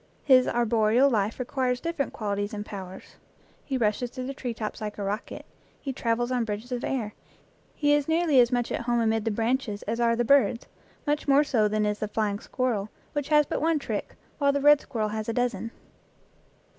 [0.23, 3.17] His arboreal life requires different qual ities and powers;
[3.63, 5.45] he rushes through the tree tops like a rocket;
[5.79, 7.13] he travels on bridges of air;
[7.75, 10.65] he is nearly as much at home amid the branches as are the birds,
[11.05, 14.59] much more so than is the flying squirrel, which has but one trick, while the
[14.59, 15.69] red squirrel has a dozen.